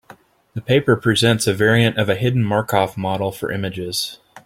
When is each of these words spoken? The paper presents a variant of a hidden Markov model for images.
The 0.55 0.61
paper 0.61 0.95
presents 0.95 1.45
a 1.45 1.53
variant 1.53 1.99
of 1.99 2.09
a 2.09 2.15
hidden 2.15 2.43
Markov 2.43 2.97
model 2.97 3.31
for 3.31 3.51
images. 3.51 4.17